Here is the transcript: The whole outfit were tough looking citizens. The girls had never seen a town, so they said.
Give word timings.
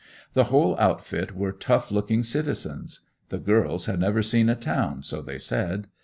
The 0.33 0.45
whole 0.45 0.75
outfit 0.79 1.35
were 1.35 1.51
tough 1.51 1.91
looking 1.91 2.23
citizens. 2.23 3.01
The 3.29 3.37
girls 3.37 3.85
had 3.85 3.99
never 3.99 4.23
seen 4.23 4.49
a 4.49 4.55
town, 4.55 5.03
so 5.03 5.21
they 5.21 5.37
said. 5.37 5.89